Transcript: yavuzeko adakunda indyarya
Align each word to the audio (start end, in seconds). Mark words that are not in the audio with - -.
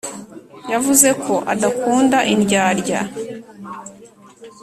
yavuzeko 0.71 1.33
adakunda 1.53 2.17
indyarya 2.33 2.99